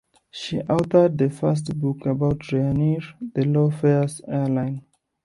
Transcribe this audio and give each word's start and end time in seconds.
She 0.31 0.57
authored 0.61 1.15
the 1.19 1.29
first 1.29 1.77
book 1.79 2.07
about 2.07 2.39
Ryanair, 2.39 3.03
the 3.35 3.45
low-fares 3.45 4.19
airline. 4.27 4.83